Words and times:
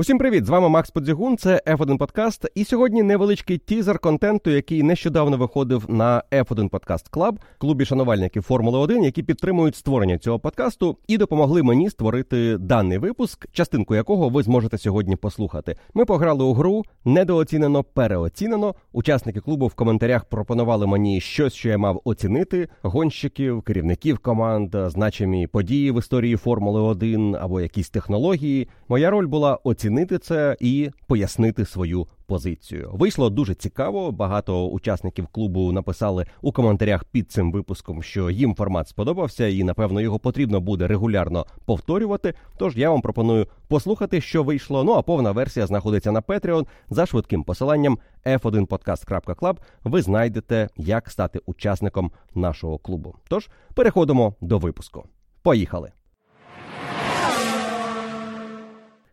Усім 0.00 0.18
привіт! 0.18 0.46
З 0.46 0.48
вами 0.48 0.68
Макс 0.68 0.90
Подзігун, 0.90 1.36
це 1.36 1.62
F1 1.66 1.98
Подкаст. 1.98 2.46
І 2.54 2.64
сьогодні 2.64 3.02
невеличкий 3.02 3.58
тізер 3.58 3.98
контенту, 3.98 4.50
який 4.50 4.82
нещодавно 4.82 5.36
виходив 5.36 5.84
на 5.88 6.22
F1 6.32 6.70
Podcast 6.70 7.10
Club, 7.10 7.36
клубі 7.58 7.84
шанувальників 7.84 8.42
Формули 8.42 8.78
1, 8.78 9.04
які 9.04 9.22
підтримують 9.22 9.76
створення 9.76 10.18
цього 10.18 10.38
подкасту 10.38 10.96
і 11.08 11.18
допомогли 11.18 11.62
мені 11.62 11.90
створити 11.90 12.58
даний 12.58 12.98
випуск, 12.98 13.46
частинку 13.52 13.94
якого 13.94 14.28
ви 14.28 14.42
зможете 14.42 14.78
сьогодні 14.78 15.16
послухати. 15.16 15.76
Ми 15.94 16.04
пограли 16.04 16.44
у 16.44 16.52
гру 16.52 16.82
недооцінено, 17.04 17.84
переоцінено. 17.84 18.74
Учасники 18.92 19.40
клубу 19.40 19.66
в 19.66 19.74
коментарях 19.74 20.24
пропонували 20.24 20.86
мені 20.86 21.20
щось, 21.20 21.54
що 21.54 21.68
я 21.68 21.78
мав 21.78 22.00
оцінити: 22.04 22.68
гонщиків, 22.82 23.62
керівників 23.62 24.18
команд, 24.18 24.76
значимі 24.86 25.46
події 25.46 25.90
в 25.90 25.98
історії 25.98 26.36
Формули 26.36 26.80
1 26.80 27.36
або 27.40 27.60
якісь 27.60 27.90
технології. 27.90 28.68
Моя 28.88 29.10
роль 29.10 29.26
була 29.26 29.58
оцінити 29.64 29.89
оцінити 29.90 30.18
це 30.18 30.56
і 30.60 30.90
пояснити 31.06 31.64
свою 31.64 32.06
позицію. 32.26 32.90
Вийшло 32.92 33.30
дуже 33.30 33.54
цікаво. 33.54 34.12
Багато 34.12 34.68
учасників 34.68 35.26
клубу 35.26 35.72
написали 35.72 36.26
у 36.42 36.52
коментарях 36.52 37.04
під 37.04 37.30
цим 37.30 37.52
випуском, 37.52 38.02
що 38.02 38.30
їм 38.30 38.54
формат 38.54 38.88
сподобався, 38.88 39.46
і 39.46 39.64
напевно 39.64 40.00
його 40.00 40.18
потрібно 40.18 40.60
буде 40.60 40.86
регулярно 40.86 41.46
повторювати. 41.64 42.34
Тож 42.58 42.76
я 42.76 42.90
вам 42.90 43.00
пропоную 43.02 43.46
послухати, 43.68 44.20
що 44.20 44.42
вийшло. 44.42 44.84
Ну 44.84 44.92
а 44.92 45.02
повна 45.02 45.32
версія 45.32 45.66
знаходиться 45.66 46.12
на 46.12 46.20
Patreon 46.20 46.66
за 46.90 47.06
швидким 47.06 47.44
посиланням 47.44 47.98
f1podcast.club. 48.26 49.56
Ви 49.84 50.02
знайдете, 50.02 50.68
як 50.76 51.10
стати 51.10 51.40
учасником 51.46 52.12
нашого 52.34 52.78
клубу. 52.78 53.14
Тож 53.28 53.48
переходимо 53.74 54.34
до 54.40 54.58
випуску. 54.58 55.04
Поїхали! 55.42 55.99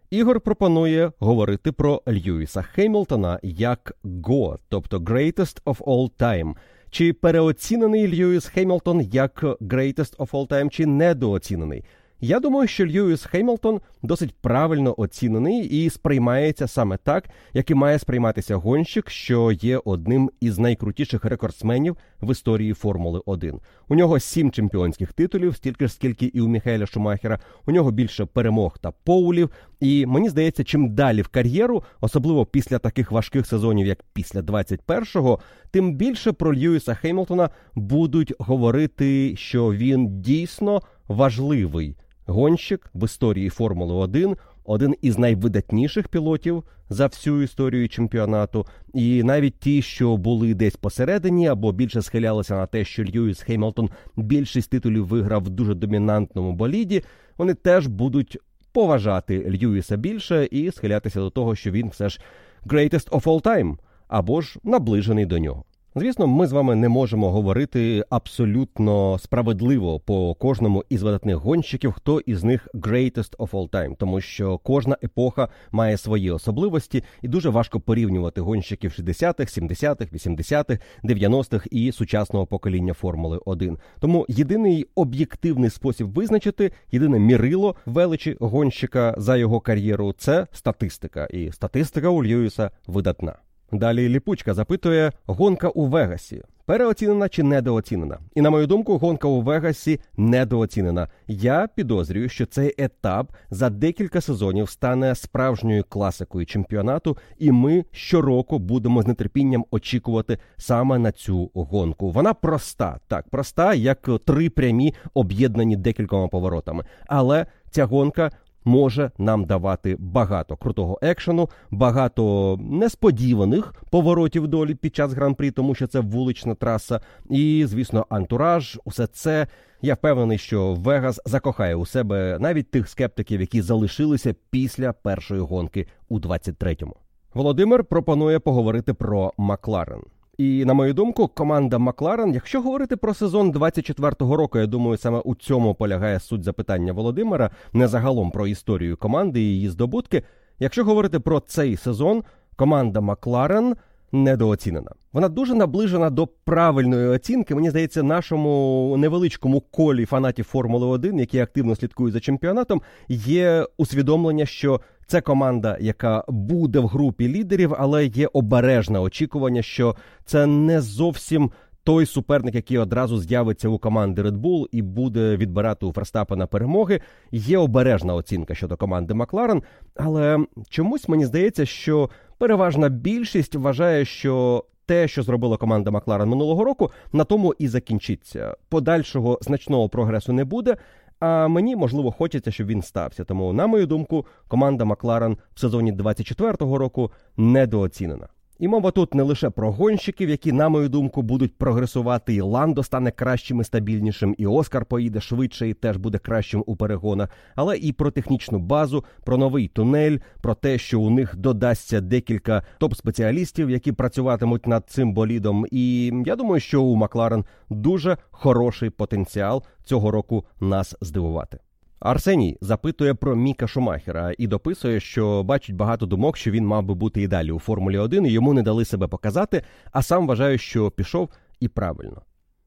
Ігор 0.09 0.41
пропонує 0.41 1.11
говорити 1.19 1.71
про 1.71 2.01
Льюіса 2.07 2.61
Хеммельтона 2.61 3.39
як 3.43 3.93
GO, 4.03 4.57
тобто 4.69 4.97
Greatest 4.97 5.63
of 5.63 5.77
All 5.77 6.11
Time. 6.19 6.55
Чи 6.89 7.13
переоцінений 7.13 8.07
Льюіс 8.15 8.47
Хемілтон 8.47 9.01
як 9.01 9.43
Greatest 9.43 10.17
of 10.17 10.31
All 10.31 10.47
Time, 10.47 10.69
чи 10.69 10.85
недооцінений? 10.85 11.83
Я 12.21 12.39
думаю, 12.39 12.67
що 12.67 12.85
Льюіс 12.85 13.25
Хемілтон 13.25 13.81
досить 14.01 14.35
правильно 14.41 14.95
оцінений 14.97 15.65
і 15.65 15.89
сприймається 15.89 16.67
саме 16.67 16.97
так, 16.97 17.29
як 17.53 17.71
і 17.71 17.75
має 17.75 17.99
сприйматися 17.99 18.55
гонщик, 18.55 19.09
що 19.09 19.51
є 19.51 19.81
одним 19.85 20.31
із 20.39 20.59
найкрутіших 20.59 21.25
рекордсменів 21.25 21.97
в 22.21 22.31
історії 22.31 22.73
Формули 22.73 23.21
1. 23.25 23.59
У 23.89 23.95
нього 23.95 24.19
сім 24.19 24.51
чемпіонських 24.51 25.13
титулів, 25.13 25.55
стільки 25.55 25.87
ж 25.87 25.93
скільки 25.93 26.25
і 26.25 26.41
у 26.41 26.47
Міхаеля 26.47 26.85
Шумахера. 26.85 27.39
У 27.67 27.71
нього 27.71 27.91
більше 27.91 28.25
перемог 28.25 28.77
та 28.77 28.91
поулів. 28.91 29.49
І 29.79 30.05
мені 30.05 30.29
здається, 30.29 30.63
чим 30.63 30.95
далі 30.95 31.21
в 31.21 31.27
кар'єру, 31.27 31.83
особливо 32.01 32.45
після 32.45 32.79
таких 32.79 33.11
важких 33.11 33.47
сезонів, 33.47 33.87
як 33.87 33.99
після 34.13 34.41
21-го, 34.41 35.39
тим 35.71 35.95
більше 35.95 36.31
про 36.31 36.55
Льюіса 36.55 36.93
Хеймлтона 36.93 37.49
будуть 37.75 38.33
говорити, 38.39 39.35
що 39.35 39.73
він 39.73 40.21
дійсно 40.21 40.81
важливий 41.07 41.95
гонщик 42.27 42.89
в 42.93 43.05
історії 43.05 43.49
Формули 43.49 43.93
1, 43.93 44.35
один 44.63 44.95
із 45.01 45.17
найвидатніших 45.17 46.07
пілотів 46.07 46.63
за 46.89 47.07
всю 47.07 47.41
історію 47.41 47.89
чемпіонату. 47.89 48.65
І 48.93 49.23
навіть 49.23 49.59
ті, 49.59 49.81
що 49.81 50.17
були 50.17 50.53
десь 50.53 50.75
посередині, 50.75 51.47
або 51.47 51.71
більше 51.71 52.01
схилялися 52.01 52.55
на 52.55 52.65
те, 52.65 52.85
що 52.85 53.03
Льюіс 53.03 53.41
Хеймлтон 53.41 53.89
більшість 54.15 54.69
титулів 54.69 55.07
виграв 55.07 55.43
в 55.43 55.49
дуже 55.49 55.73
домінантному 55.73 56.53
боліді, 56.53 57.03
вони 57.37 57.53
теж 57.53 57.87
будуть 57.87 58.37
поважати 58.71 59.51
Льюіса 59.51 59.97
більше 59.97 60.47
і 60.51 60.71
схилятися 60.71 61.19
до 61.19 61.29
того, 61.29 61.55
що 61.55 61.71
він 61.71 61.89
все 61.89 62.09
ж 62.09 62.19
greatest 62.65 63.09
of 63.09 63.23
all 63.23 63.41
time, 63.41 63.77
або 64.07 64.41
ж 64.41 64.59
наближений 64.63 65.25
до 65.25 65.37
нього. 65.37 65.63
Звісно, 65.99 66.27
ми 66.27 66.47
з 66.47 66.51
вами 66.51 66.75
не 66.75 66.89
можемо 66.89 67.31
говорити 67.31 68.03
абсолютно 68.09 69.19
справедливо 69.19 69.99
по 69.99 70.33
кожному 70.33 70.83
із 70.89 71.03
видатних 71.03 71.35
гонщиків, 71.35 71.91
хто 71.91 72.19
із 72.19 72.43
них 72.43 72.67
greatest 72.73 73.37
of 73.37 73.49
all 73.49 73.69
time, 73.69 73.95
тому 73.95 74.21
що 74.21 74.57
кожна 74.57 74.97
епоха 75.03 75.49
має 75.71 75.97
свої 75.97 76.31
особливості, 76.31 77.03
і 77.21 77.27
дуже 77.27 77.49
важко 77.49 77.79
порівнювати 77.79 78.41
гонщиків 78.41 78.91
60-х, 78.91 79.57
70-х, 79.57 80.13
80-х, 80.13 80.79
90-х 81.03 81.67
і 81.71 81.91
сучасного 81.91 82.45
покоління 82.45 82.93
Формули 82.93 83.39
1. 83.45 83.77
Тому 83.99 84.25
єдиний 84.29 84.85
об'єктивний 84.95 85.69
спосіб 85.69 86.07
визначити, 86.07 86.71
єдине 86.91 87.19
мірило 87.19 87.75
величі 87.85 88.37
гонщика 88.39 89.15
за 89.17 89.37
його 89.37 89.59
кар'єру 89.59 90.13
це 90.17 90.47
статистика, 90.51 91.25
і 91.25 91.51
статистика 91.51 92.09
у 92.09 92.23
Льюіса 92.23 92.71
видатна. 92.87 93.46
Далі 93.71 94.09
ліпучка 94.09 94.53
запитує: 94.53 95.11
гонка 95.25 95.69
у 95.69 95.85
Вегасі 95.85 96.43
переоцінена 96.67 97.29
чи 97.29 97.43
недооцінена? 97.43 98.19
І 98.35 98.41
на 98.41 98.49
мою 98.49 98.67
думку, 98.67 98.97
гонка 98.97 99.27
у 99.27 99.41
Вегасі 99.41 99.99
недооцінена. 100.17 101.07
Я 101.27 101.69
підозрюю, 101.75 102.29
що 102.29 102.45
цей 102.45 102.75
етап 102.77 103.31
за 103.49 103.69
декілька 103.69 104.21
сезонів 104.21 104.69
стане 104.69 105.15
справжньою 105.15 105.83
класикою 105.89 106.45
чемпіонату, 106.45 107.17
і 107.37 107.51
ми 107.51 107.85
щороку 107.91 108.59
будемо 108.59 109.01
з 109.01 109.13
нетерпінням 109.13 109.65
очікувати 109.71 110.37
саме 110.57 110.99
на 110.99 111.11
цю 111.11 111.51
гонку. 111.53 112.11
Вона 112.11 112.33
проста, 112.33 112.99
так 113.07 113.29
проста, 113.29 113.73
як 113.73 114.09
три 114.25 114.49
прямі 114.49 114.93
об'єднані 115.13 115.75
декількома 115.75 116.27
поворотами, 116.27 116.85
але 117.07 117.45
ця 117.71 117.85
гонка 117.85 118.31
може 118.67 119.11
нам 119.17 119.45
давати 119.45 119.95
багато 119.99 120.57
крутого 120.57 120.99
екшену, 121.01 121.49
багато 121.71 122.57
несподіваних 122.61 123.73
поворотів 123.91 124.47
долі 124.47 124.75
під 124.75 124.95
час 124.95 125.13
гран-прі, 125.13 125.51
тому 125.51 125.75
що 125.75 125.87
це 125.87 125.99
вулична 125.99 126.55
траса. 126.55 127.01
І, 127.29 127.65
звісно, 127.67 128.05
антураж, 128.09 128.79
усе 128.85 129.07
це. 129.07 129.47
Я 129.81 129.93
впевнений, 129.93 130.37
що 130.37 130.73
Вегас 130.73 131.21
закохає 131.25 131.75
у 131.75 131.85
себе 131.85 132.37
навіть 132.39 132.71
тих 132.71 132.89
скептиків, 132.89 133.41
які 133.41 133.61
залишилися 133.61 134.35
після 134.49 134.93
першої 134.93 135.41
гонки 135.41 135.87
у 136.09 136.19
23-му. 136.19 136.95
Володимир 137.33 137.83
пропонує 137.83 138.39
поговорити 138.39 138.93
про 138.93 139.33
Макларен. 139.37 140.01
І 140.37 140.65
на 140.65 140.73
мою 140.73 140.93
думку, 140.93 141.27
команда 141.27 141.77
Макларен, 141.77 142.33
якщо 142.33 142.61
говорити 142.61 142.95
про 142.95 143.13
сезон 143.13 143.51
24-го 143.51 144.35
року, 144.35 144.59
я 144.59 144.67
думаю, 144.67 144.97
саме 144.97 145.19
у 145.19 145.35
цьому 145.35 145.75
полягає 145.75 146.19
суть 146.19 146.43
запитання 146.43 146.93
Володимира, 146.93 147.49
не 147.73 147.87
загалом 147.87 148.31
про 148.31 148.47
історію 148.47 148.97
команди 148.97 149.39
і 149.39 149.43
її 149.43 149.69
здобутки. 149.69 150.23
Якщо 150.59 150.83
говорити 150.83 151.19
про 151.19 151.39
цей 151.39 151.77
сезон, 151.77 152.23
команда 152.55 153.01
Макларен 153.01 153.75
недооцінена. 154.11 154.91
Вона 155.13 155.29
дуже 155.29 155.55
наближена 155.55 156.09
до 156.09 156.27
правильної 156.27 157.07
оцінки. 157.07 157.55
Мені 157.55 157.69
здається, 157.69 158.03
нашому 158.03 158.95
невеличкому 158.97 159.61
колі 159.61 160.05
фанатів 160.05 160.45
Формули 160.45 160.87
1, 160.87 161.19
які 161.19 161.39
активно 161.39 161.75
слідкують 161.75 162.13
за 162.13 162.19
чемпіонатом, 162.19 162.81
є 163.09 163.65
усвідомлення, 163.77 164.45
що 164.45 164.81
це 165.07 165.21
команда, 165.21 165.77
яка 165.81 166.23
буде 166.27 166.79
в 166.79 166.87
групі 166.87 167.27
лідерів, 167.27 167.75
але 167.77 168.05
є 168.05 168.27
обережне 168.33 168.99
очікування, 168.99 169.61
що 169.61 169.95
це 170.25 170.45
не 170.45 170.81
зовсім. 170.81 171.51
Той 171.83 172.05
суперник, 172.05 172.55
який 172.55 172.77
одразу 172.77 173.19
з'явиться 173.19 173.69
у 173.69 173.77
команди 173.79 174.21
Red 174.21 174.37
Bull 174.37 174.65
і 174.71 174.81
буде 174.81 175.37
відбирати 175.37 175.85
у 175.85 175.91
Ферстапена 175.91 176.47
перемоги, 176.47 177.01
є 177.31 177.57
обережна 177.57 178.13
оцінка 178.13 178.55
щодо 178.55 178.77
команди 178.77 179.13
Макларен. 179.13 179.63
Але 179.95 180.45
чомусь 180.69 181.09
мені 181.09 181.25
здається, 181.25 181.65
що 181.65 182.09
переважна 182.37 182.89
більшість 182.89 183.55
вважає, 183.55 184.05
що 184.05 184.63
те, 184.85 185.07
що 185.07 185.23
зробила 185.23 185.57
команда 185.57 185.91
Макларен 185.91 186.29
минулого 186.29 186.63
року, 186.63 186.91
на 187.13 187.23
тому 187.23 187.55
і 187.59 187.67
закінчиться. 187.67 188.55
Подальшого 188.69 189.39
значного 189.41 189.89
прогресу 189.89 190.33
не 190.33 190.45
буде. 190.45 190.77
А 191.19 191.47
мені 191.47 191.75
можливо 191.75 192.11
хочеться, 192.11 192.51
щоб 192.51 192.67
він 192.67 192.81
стався. 192.81 193.23
Тому, 193.23 193.53
на 193.53 193.67
мою 193.67 193.87
думку, 193.87 194.25
команда 194.47 194.85
Макларен 194.85 195.37
в 195.53 195.59
сезоні 195.59 195.93
24-го 195.93 196.77
року 196.77 197.11
недооцінена. 197.37 198.27
І 198.59 198.67
мова 198.67 198.91
тут 198.91 199.13
не 199.13 199.23
лише 199.23 199.49
про 199.49 199.71
гонщиків, 199.71 200.29
які, 200.29 200.51
на 200.51 200.69
мою 200.69 200.89
думку, 200.89 201.21
будуть 201.21 201.57
прогресувати, 201.57 202.33
і 202.33 202.41
Ландо 202.41 202.83
стане 202.83 203.11
кращим 203.11 203.61
і 203.61 203.63
стабільнішим, 203.63 204.35
і 204.37 204.47
Оскар 204.47 204.85
поїде 204.85 205.21
швидше 205.21 205.69
і 205.69 205.73
теж 205.73 205.97
буде 205.97 206.17
кращим 206.17 206.63
у 206.67 206.75
перегонах, 206.75 207.29
але 207.55 207.77
і 207.77 207.91
про 207.91 208.11
технічну 208.11 208.59
базу, 208.59 209.03
про 209.25 209.37
новий 209.37 209.67
тунель, 209.67 210.17
про 210.41 210.55
те, 210.55 210.77
що 210.77 211.01
у 211.01 211.09
них 211.09 211.35
додасться 211.35 212.01
декілька 212.01 212.63
топ-спеціалістів, 212.79 213.69
які 213.69 213.91
працюватимуть 213.91 214.67
над 214.67 214.89
цим 214.89 215.13
болідом. 215.13 215.65
І 215.71 216.13
я 216.25 216.35
думаю, 216.35 216.59
що 216.59 216.83
у 216.83 216.95
Макларен 216.95 217.45
дуже 217.69 218.17
хороший 218.31 218.89
потенціал 218.89 219.63
цього 219.83 220.11
року 220.11 220.45
нас 220.59 220.95
здивувати. 221.01 221.59
Арсеній 221.99 222.57
запитує 222.61 223.13
про 223.13 223.35
Міка 223.35 223.67
Шумахера 223.67 224.33
і 224.37 224.47
дописує, 224.47 224.99
що 224.99 225.43
бачить 225.43 225.75
багато 225.75 226.05
думок, 226.05 226.37
що 226.37 226.51
він 226.51 226.65
мав 226.65 226.83
би 226.83 226.93
бути 226.93 227.21
і 227.21 227.27
далі 227.27 227.51
у 227.51 227.59
Формулі 227.59 227.97
1, 227.97 228.25
і 228.25 228.31
йому 228.31 228.53
не 228.53 228.63
дали 228.63 228.85
себе 228.85 229.07
показати, 229.07 229.61
а 229.91 230.01
сам 230.01 230.27
вважає, 230.27 230.57
що 230.57 230.91
пішов 230.91 231.29
і 231.59 231.67
правильно. 231.67 232.21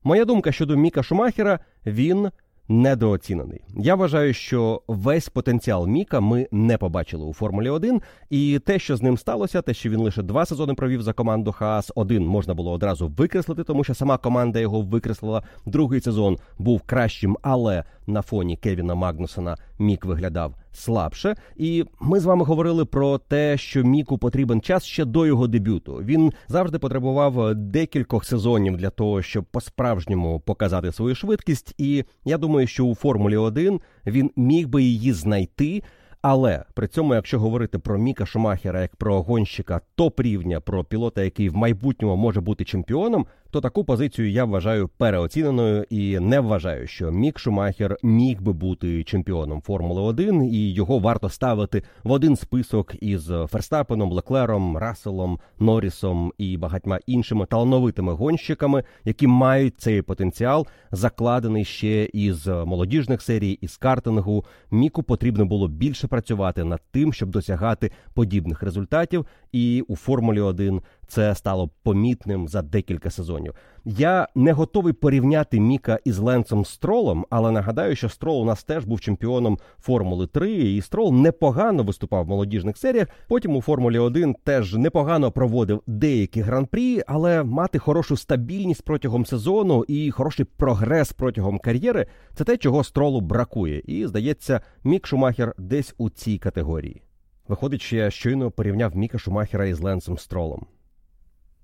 Моя 0.05 0.25
думка 0.25 0.53
щодо 0.53 0.77
Міка 0.77 1.03
Шумахера 1.03 1.59
він 1.87 2.31
недооцінений. 2.71 3.61
Я 3.77 3.95
вважаю, 3.95 4.35
що 4.35 4.83
весь 4.89 5.29
потенціал 5.29 5.87
Міка 5.87 6.21
ми 6.21 6.49
не 6.51 6.79
побачили 6.79 7.25
у 7.25 7.33
Формулі 7.33 7.69
1 7.69 8.03
і 8.31 8.59
те, 8.59 8.79
що 8.79 8.97
з 8.97 9.03
ним 9.03 9.19
сталося, 9.19 9.63
те, 9.63 9.75
що 9.75 9.91
він 9.91 10.01
лише 10.01 10.23
два 10.23 10.47
сезони 10.47 10.75
провів 10.75 11.03
за 11.03 11.13
команду 11.13 11.53
Хаас, 11.53 11.93
один 11.95 12.27
можна 12.27 12.55
було 12.55 12.73
одразу 12.73 13.09
викреслити, 13.09 13.65
тому 13.65 13.85
що 13.85 13.95
сама 13.95 14.19
команда 14.19 14.59
його 14.59 14.83
викреслила. 14.83 15.43
Другий 15.67 16.01
сезон 16.01 16.39
був 16.59 16.83
кращим, 16.83 17.37
але 17.43 17.85
на 18.07 18.23
фоні 18.23 18.57
Кевіна 18.57 18.95
Магнусона 18.95 19.57
Мік 19.79 20.05
виглядав 20.05 20.55
слабше. 20.73 21.35
І 21.57 21.85
ми 22.01 22.21
з 22.21 22.25
вами 22.25 22.45
говорили 22.45 22.85
про 22.85 23.19
те, 23.19 23.59
що 23.59 23.83
Міку 23.83 24.19
потрібен 24.19 24.61
час 24.61 24.85
ще 24.85 25.05
до 25.05 25.27
його 25.27 25.47
дебюту. 25.49 25.95
Він 25.95 26.33
завжди 26.49 26.79
потребував 26.79 27.55
декількох 27.55 28.25
сезонів 28.25 28.77
для 28.77 28.91
того, 28.91 29.23
щоб 29.23 29.45
по-справжньому 29.45 30.41
показати 30.41 30.93
свою 30.93 31.15
швидкість. 31.15 31.75
І 31.79 32.05
я 32.25 32.39
думаю, 32.39 32.67
що 32.67 32.85
у 32.85 32.95
Формулі 32.95 33.37
1 33.37 33.81
він 34.07 34.31
міг 34.37 34.69
би 34.69 34.83
її 34.83 35.13
знайти. 35.13 35.83
Але 36.23 36.65
при 36.75 36.89
цьому, 36.89 37.15
якщо 37.15 37.41
говорити 37.41 37.79
про 37.79 37.99
Міка 37.99 38.27
Шумахера 38.27 38.83
як 38.83 38.97
про 38.97 39.23
гонщика 39.23 39.81
топ 39.95 40.21
рівня, 40.21 40.61
про 40.61 40.85
пілота, 40.85 41.23
який 41.23 41.49
в 41.49 41.57
майбутньому 41.57 42.17
може 42.17 42.41
бути 42.41 42.65
чемпіоном, 42.65 43.27
то 43.51 43.61
таку 43.61 43.85
позицію 43.85 44.31
я 44.31 44.45
вважаю 44.45 44.89
переоціненою 44.89 45.85
і 45.91 46.19
не 46.19 46.41
вважаю, 46.41 46.87
що 46.87 47.11
Мік 47.11 47.39
Шумахер 47.39 47.97
міг 48.03 48.43
би 48.43 48.53
бути 48.53 49.05
чемпіоном 49.05 49.63
Формули 49.63 50.03
1 50.03 50.43
і 50.43 50.73
його 50.73 50.99
варто 50.99 51.29
ставити 51.29 51.83
в 52.05 52.11
один 52.11 52.37
список 52.37 52.95
із 53.01 53.31
Ферстапеном, 53.49 54.13
Леклером, 54.13 54.77
Расселом, 54.77 55.39
Норрісом 55.59 56.33
і 56.39 56.57
багатьма 56.57 56.99
іншими 57.07 57.47
талановитими 57.47 58.13
гонщиками, 58.13 58.85
які 59.05 59.27
мають 59.27 59.81
цей 59.81 60.03
потенціал, 60.03 60.67
закладений 60.91 61.65
ще 61.65 62.05
із 62.05 62.47
молодіжних 62.47 63.23
серій, 63.23 63.53
із 63.53 63.77
картингу. 63.77 64.45
Міку 64.71 65.03
потрібно 65.03 65.47
було 65.47 65.69
більше 65.69 66.09
працювати 66.09 66.65
над 66.65 66.81
тим, 66.91 67.13
щоб 67.13 67.31
досягати 67.31 67.91
подібних 68.15 68.63
результатів. 68.63 69.27
І 69.53 69.85
у 69.89 69.97
Формулі 69.97 70.41
1 70.41 70.81
це 71.07 71.35
стало 71.35 71.71
помітним 71.83 72.49
за 72.49 72.63
декілька 72.63 73.11
сезонів. 73.11 73.40
Я 73.85 74.29
не 74.35 74.53
готовий 74.53 74.93
порівняти 74.93 75.61
Міка 75.61 75.99
із 76.05 76.19
Ленцем 76.19 76.65
Стролом, 76.65 77.27
але 77.31 77.51
нагадаю, 77.51 77.97
що 77.97 78.09
Строл 78.09 78.43
у 78.43 78.45
нас 78.45 78.65
теж 78.65 78.85
був 78.85 79.01
чемпіоном 79.01 79.59
Формули 79.79 80.27
3, 80.27 80.51
і 80.51 80.83
Строл 80.83 81.15
непогано 81.15 81.83
виступав 81.83 82.25
в 82.25 82.29
молодіжних 82.29 82.77
серіях. 82.77 83.09
Потім 83.29 83.57
у 83.57 83.63
Формулі 83.63 83.99
1 83.99 84.35
теж 84.45 84.75
непогано 84.75 85.33
проводив 85.33 85.83
деякі 85.87 86.41
гран-прі, 86.41 87.03
але 87.07 87.43
мати 87.43 87.79
хорошу 87.79 88.17
стабільність 88.17 88.85
протягом 88.85 89.27
сезону 89.27 89.85
і 89.89 90.11
хороший 90.11 90.47
прогрес 90.57 91.13
протягом 91.13 91.59
кар'єри 91.59 92.07
це 92.35 92.45
те, 92.45 92.57
чого 92.57 92.85
стролу 92.85 93.21
бракує. 93.21 93.83
І 93.87 94.07
здається, 94.07 94.61
Мік 94.85 95.07
Шумахер 95.07 95.55
десь 95.59 95.95
у 95.99 96.11
цій 96.11 96.39
категорії. 96.39 97.03
Виходить, 97.49 97.83
що 97.83 97.97
я 97.97 98.11
щойно 98.11 98.51
порівняв 98.51 98.97
Міка 98.97 99.19
Шумахера 99.19 99.67
із 99.67 99.81
Ленсом 99.81 100.19
Стролом. 100.19 100.67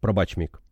Пробач, 0.01 0.37
Мік. 0.37 0.63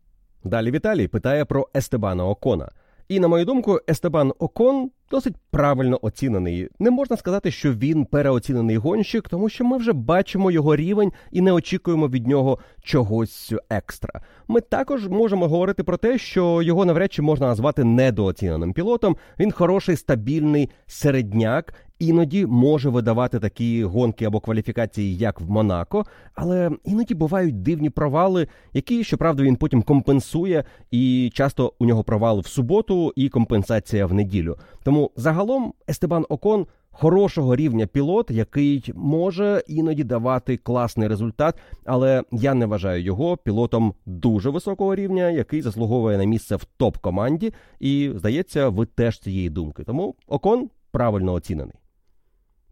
Далі 0.45 0.71
Віталій 0.71 1.07
питає 1.07 1.45
про 1.45 1.67
Естебана 1.75 2.25
Окона. 2.25 2.69
І, 3.07 3.19
на 3.19 3.27
мою 3.27 3.45
думку, 3.45 3.79
Естебан 3.89 4.33
Окон 4.39 4.91
досить 5.11 5.35
правильно 5.51 5.99
оцінений. 6.01 6.69
Не 6.79 6.91
можна 6.91 7.17
сказати, 7.17 7.51
що 7.51 7.73
він 7.73 8.05
переоцінений 8.05 8.77
гонщик, 8.77 9.29
тому 9.29 9.49
що 9.49 9.65
ми 9.65 9.77
вже 9.77 9.93
бачимо 9.93 10.51
його 10.51 10.75
рівень 10.75 11.11
і 11.31 11.41
не 11.41 11.51
очікуємо 11.51 12.07
від 12.07 12.27
нього 12.27 12.59
чогось 12.81 13.53
екстра. 13.69 14.21
Ми 14.47 14.61
також 14.61 15.07
можемо 15.07 15.47
говорити 15.47 15.83
про 15.83 15.97
те, 15.97 16.17
що 16.17 16.61
його 16.61 16.85
навряд 16.85 17.13
чи 17.13 17.21
можна 17.21 17.47
назвати 17.47 17.83
недооціненим 17.83 18.73
пілотом. 18.73 19.17
Він 19.39 19.51
хороший 19.51 19.95
стабільний 19.95 20.69
середняк, 20.87 21.73
іноді 21.99 22.45
може 22.45 22.89
видавати 22.89 23.39
такі 23.39 23.83
гонки 23.83 24.25
або 24.25 24.39
кваліфікації, 24.39 25.17
як 25.17 25.41
в 25.41 25.49
Монако, 25.49 26.05
але 26.35 26.71
іноді 26.83 27.15
бувають 27.15 27.61
дивні 27.61 27.89
провали, 27.89 28.47
які 28.73 29.03
щоправда 29.03 29.43
він 29.43 29.55
потім 29.55 29.81
компенсує, 29.81 30.63
і 30.91 31.31
часто 31.33 31.73
у 31.79 31.85
нього 31.85 32.03
провал 32.03 32.39
в 32.39 32.47
суботу 32.47 33.13
і 33.15 33.29
компенсація 33.29 34.05
в 34.05 34.13
неділю. 34.13 34.57
Тому 34.83 35.11
загалом 35.15 35.73
Естебан 35.89 36.25
Окон. 36.29 36.65
Хорошого 36.97 37.55
рівня 37.55 37.87
пілот, 37.87 38.31
який 38.31 38.91
може 38.95 39.63
іноді 39.67 40.03
давати 40.03 40.57
класний 40.57 41.07
результат, 41.07 41.55
але 41.85 42.23
я 42.31 42.53
не 42.53 42.65
вважаю 42.65 43.03
його 43.03 43.37
пілотом 43.37 43.93
дуже 44.05 44.49
високого 44.49 44.95
рівня, 44.95 45.29
який 45.29 45.61
заслуговує 45.61 46.17
на 46.17 46.23
місце 46.23 46.55
в 46.55 46.63
топ 46.77 46.97
команді. 46.97 47.53
І 47.79 48.11
здається, 48.15 48.69
ви 48.69 48.85
теж 48.85 49.19
цієї 49.19 49.49
думки. 49.49 49.83
Тому 49.83 50.15
окон 50.27 50.69
правильно 50.91 51.33
оцінений. 51.33 51.75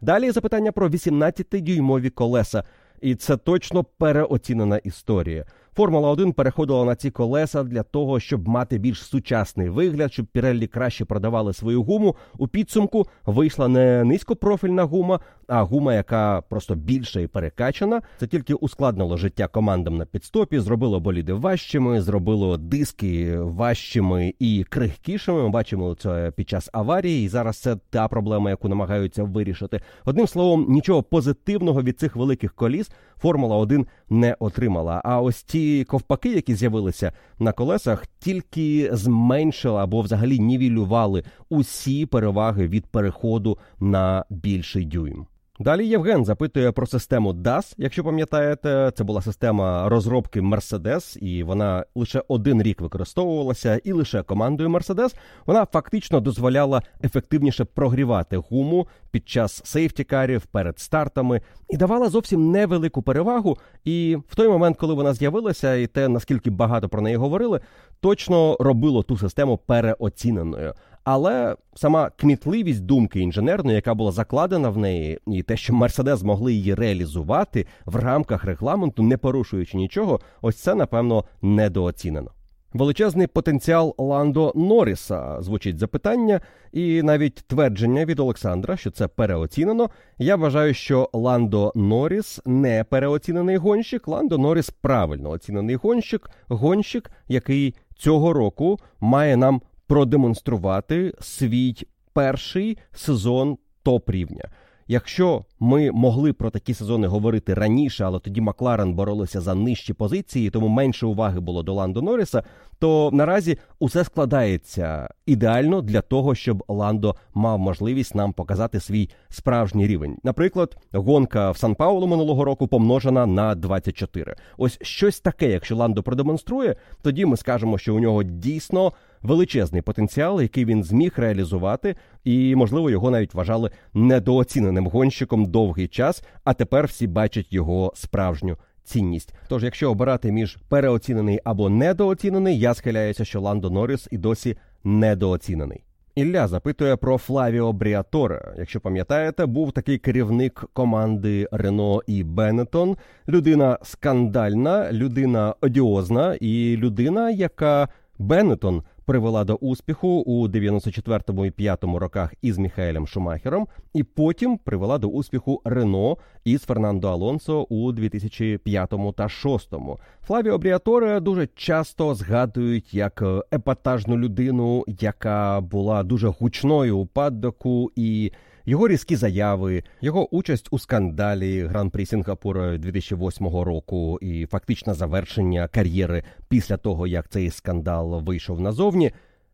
Далі 0.04 0.32
запитання 0.32 0.72
про 0.72 0.88
18-дюймові 0.88 2.10
колеса, 2.10 2.64
і 3.02 3.16
це 3.16 3.38
точно 3.38 3.84
переоцінена 3.84 4.78
історія. 4.78 5.46
Формула 5.76 6.10
1 6.10 6.34
переходила 6.34 6.86
на 6.86 6.96
ці 6.96 7.12
колеса 7.12 7.64
для 7.64 7.84
того, 7.84 8.20
щоб 8.20 8.48
мати 8.48 8.78
більш 8.78 9.04
сучасний 9.04 9.70
вигляд, 9.70 10.14
щоб 10.14 10.26
Піреллі 10.26 10.68
краще 10.68 11.06
продавали 11.06 11.54
свою 11.54 11.84
гуму. 11.84 12.16
У 12.38 12.48
підсумку 12.48 13.08
вийшла 13.26 13.68
не 13.68 14.04
низькопрофільна 14.04 14.84
гума, 14.84 15.20
а 15.54 15.64
гума, 15.64 15.94
яка 15.94 16.42
просто 16.42 16.76
більша 16.76 17.20
і 17.20 17.28
перекачана. 17.28 18.02
Це 18.20 18.28
тільки 18.28 18.54
ускладнило 18.54 19.18
життя 19.18 19.48
командам 19.48 19.98
на 19.98 20.06
підстопі, 20.06 20.60
зробило 20.60 21.00
боліди 21.00 21.34
важчими, 21.34 22.02
зробило 22.02 22.58
диски 22.58 23.38
важчими 23.38 24.34
і 24.40 24.66
крихкішими. 24.70 25.44
Ми 25.44 25.50
бачимо 25.50 25.96
це 25.96 26.32
під 26.36 26.50
час 26.50 26.70
аварії, 26.74 27.26
і 27.26 27.28
зараз 27.28 27.58
це 27.58 27.76
та 27.90 28.08
проблема, 28.08 28.50
яку 28.50 28.70
намагаються 28.70 29.24
вирішити. 29.24 29.82
Одним 30.06 30.28
словом, 30.28 30.66
нічого 30.70 31.04
позитивного 31.04 31.82
від 31.82 32.00
цих 32.00 32.16
великих 32.16 32.54
коліс 32.54 32.92
Формула 33.18 33.56
1 33.56 33.88
не 34.10 34.36
отримала. 34.40 35.02
А 35.06 35.22
ось 35.22 35.44
ті 35.44 35.84
ковпаки, 35.84 36.30
які 36.30 36.56
з'явилися 36.56 37.14
на 37.40 37.52
колесах, 37.52 38.08
тільки 38.20 38.90
зменшили 38.92 39.80
або 39.80 40.02
взагалі 40.02 40.40
нівелювали 40.40 41.24
усі 41.50 42.06
переваги 42.06 42.68
від 42.68 42.86
переходу 42.86 43.58
на 43.80 44.26
більший 44.30 44.86
дюйм. 44.86 45.28
Далі 45.60 45.88
Євген 45.88 46.26
запитує 46.26 46.72
про 46.72 46.88
систему 46.88 47.34
DAS. 47.34 47.74
Якщо 47.78 48.04
пам'ятаєте, 48.04 48.92
це 48.96 49.04
була 49.04 49.22
система 49.22 49.90
розробки 49.90 50.42
Mercedes, 50.42 51.18
і 51.18 51.44
вона 51.44 51.86
лише 51.96 52.24
один 52.28 52.62
рік 52.62 52.82
використовувалася, 52.82 53.80
і 53.84 53.92
лише 53.92 54.24
командою 54.24 54.70
Mercedes 54.70 55.16
вона 55.46 55.66
фактично 55.66 56.20
дозволяла 56.20 56.82
ефективніше 57.04 57.66
прогрівати 57.66 58.38
гуму 58.38 58.88
під 59.12 59.30
час 59.30 59.62
сейфтікарів 59.66 60.46
перед 60.46 60.80
стартами 60.80 61.42
і 61.70 61.78
давала 61.78 62.10
зовсім 62.10 62.52
невелику 62.52 63.02
перевагу. 63.02 63.58
І 63.84 64.18
в 64.30 64.36
той 64.36 64.48
момент, 64.48 64.78
коли 64.78 64.94
вона 64.94 65.14
з'явилася, 65.14 65.76
і 65.76 65.88
те 65.88 66.08
наскільки 66.08 66.50
багато 66.50 66.90
про 66.90 67.02
неї 67.02 67.16
говорили, 67.16 67.60
точно 68.00 68.58
робило 68.60 69.04
ту 69.04 69.18
систему 69.18 69.58
переоціненою. 69.58 70.74
Але 71.04 71.56
сама 71.76 72.10
кмітливість 72.10 72.84
думки 72.84 73.20
інженерної, 73.20 73.76
яка 73.76 73.94
була 73.94 74.12
закладена 74.12 74.70
в 74.70 74.78
неї, 74.78 75.20
і 75.28 75.44
те, 75.44 75.58
що 75.58 75.74
Мерседес 75.74 76.20
змогли 76.20 76.54
її 76.54 76.76
реалізувати 76.76 77.66
в 77.86 77.96
рамках 77.96 78.44
регламенту, 78.44 79.04
не 79.04 79.18
порушуючи 79.18 79.78
нічого, 79.78 80.20
ось 80.42 80.56
це 80.56 80.76
напевно 80.76 81.26
недооцінено. 81.42 82.32
Величезний 82.74 83.28
потенціал 83.28 83.96
Ландо 83.98 84.52
Норріса 84.56 85.42
звучить 85.42 85.78
запитання, 85.78 86.42
і 86.72 87.02
навіть 87.04 87.36
твердження 87.36 88.06
від 88.06 88.20
Олександра, 88.20 88.78
що 88.78 88.92
це 88.92 89.08
переоцінено. 89.08 89.90
Я 90.18 90.36
вважаю, 90.36 90.74
що 90.74 91.10
Ландо 91.14 91.72
Норріс 91.76 92.42
не 92.46 92.84
переоцінений 92.84 93.58
гонщик. 93.58 94.08
Ландо 94.08 94.38
Норріс 94.38 94.70
правильно 94.70 95.30
оцінений 95.30 95.76
гонщик, 95.76 96.30
гонщик, 96.48 97.12
який 97.28 97.76
цього 97.96 98.34
року 98.34 98.80
має 99.00 99.38
нам 99.38 99.62
продемонструвати 99.88 101.14
свій 101.20 101.76
перший 102.14 102.78
сезон 102.94 103.58
топ 103.84 104.10
рівня. 104.10 104.50
Якщо 104.88 105.46
ми 105.60 105.92
могли 105.92 106.34
про 106.34 106.50
такі 106.50 106.74
сезони 106.74 107.08
говорити 107.08 107.54
раніше, 107.54 108.04
але 108.04 108.20
тоді 108.20 108.42
Макларен 108.42 108.94
боролися 108.94 109.42
за 109.42 109.56
нижчі 109.56 109.94
позиції, 109.94 110.50
тому 110.50 110.68
менше 110.68 111.06
уваги 111.06 111.40
було 111.40 111.64
до 111.64 111.74
Ландо 111.74 112.02
Норріса, 112.02 112.44
то 112.84 113.10
наразі 113.14 113.58
усе 113.80 114.04
складається 114.04 115.10
ідеально 115.26 115.82
для 115.82 116.02
того, 116.02 116.36
щоб 116.36 116.64
Ландо 116.68 117.16
мав 117.34 117.60
можливість 117.60 118.16
нам 118.16 118.34
показати 118.34 118.80
свій 118.80 119.10
справжній 119.30 119.88
рівень. 119.88 120.18
Наприклад, 120.24 120.78
гонка 120.92 121.52
в 121.52 121.58
Сан 121.58 121.76
Паулу 121.76 122.08
минулого 122.08 122.46
року 122.46 122.68
помножена 122.68 123.26
на 123.26 123.56
24. 123.56 124.36
Ось 124.58 124.80
щось 124.82 125.20
таке, 125.20 125.52
якщо 125.52 125.76
Ландо 125.76 126.04
продемонструє, 126.04 126.76
тоді 127.02 127.26
ми 127.26 127.38
скажемо, 127.38 127.78
що 127.78 127.96
у 127.96 128.00
нього 128.00 128.24
дійсно 128.24 128.92
величезний 129.22 129.82
потенціал, 129.82 130.42
який 130.42 130.66
він 130.66 130.84
зміг 130.84 131.14
реалізувати, 131.18 131.96
і 132.24 132.56
можливо 132.56 132.90
його 132.90 133.12
навіть 133.12 133.34
вважали 133.34 133.72
недооціненим 133.94 134.88
гонщиком 134.88 135.46
довгий 135.46 135.88
час. 135.88 136.24
А 136.44 136.54
тепер 136.54 136.86
всі 136.86 137.08
бачать 137.08 137.54
його 137.54 137.94
справжню. 137.96 138.58
Цінність, 138.84 139.34
тож, 139.48 139.64
якщо 139.64 139.92
обирати 139.92 140.32
між 140.32 140.58
переоцінений 140.70 141.40
або 141.44 141.70
недооцінений, 141.70 142.60
я 142.60 142.74
схиляюся, 142.74 143.26
що 143.26 143.42
Ландо 143.42 143.70
Норріс 143.70 144.08
і 144.12 144.18
досі 144.18 144.58
недооцінений. 144.84 145.84
Ілля 146.16 146.48
запитує 146.48 146.96
про 146.96 147.18
Флавіо 147.18 147.74
Бріаторе. 147.74 148.54
Якщо 148.58 148.80
пам'ятаєте, 148.80 149.46
був 149.46 149.72
такий 149.72 149.98
керівник 149.98 150.66
команди 150.74 151.48
Рено 151.52 152.02
і 152.08 152.24
Бенетон. 152.24 152.98
Людина 153.28 153.78
скандальна, 153.84 154.92
людина 154.92 155.56
одіозна 155.62 156.38
і 156.42 156.78
людина, 156.78 157.32
яка 157.32 157.88
Бенетон 158.20 158.84
привела 159.06 159.44
до 159.44 159.56
успіху 159.56 160.08
у 160.08 160.48
94-му 160.48 161.46
і 161.46 161.52
5-му 161.52 162.00
роках 162.00 162.34
із 162.42 162.58
Міхаелем 162.58 163.08
Шумахером, 163.08 163.68
і 163.94 164.04
потім 164.04 164.58
привела 164.58 164.98
до 164.98 165.08
успіху 165.08 165.62
Рено 165.66 166.18
із 166.44 166.62
Фернандо 166.62 167.10
Алонсо 167.10 167.62
у 167.62 167.92
2005-му 167.92 169.12
та 169.12 169.24
6-му. 169.24 170.00
Флавіо 170.28 170.58
Бріаторе 170.58 171.20
дуже 171.20 171.48
часто 171.56 172.16
згадують 172.16 172.94
як 172.94 173.24
епатажну 173.54 174.18
людину, 174.18 174.84
яка 174.88 175.62
була 175.62 176.04
дуже 176.04 176.28
гучною 176.28 176.98
у 176.98 177.06
паддоку 177.06 177.92
і. 177.96 178.32
Його 178.66 178.88
різкі 178.88 179.16
заяви, 179.16 179.84
його 180.02 180.36
участь 180.36 180.68
у 180.72 180.80
скандалі 180.80 181.64
Гран-прі 181.64 182.06
Сінгапура 182.06 182.78
2008 182.78 183.48
року 183.48 184.20
і 184.22 184.46
фактичне 184.46 184.94
завершення 184.94 185.68
кар'єри 185.68 186.24
після 186.50 186.78
того, 186.78 187.08
як 187.08 187.30
цей 187.30 187.50
скандал 187.50 188.22
вийшов 188.22 188.62
назовні. 188.62 189.12